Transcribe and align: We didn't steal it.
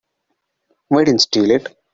We 0.89 1.05
didn't 1.05 1.21
steal 1.21 1.51
it. 1.51 1.77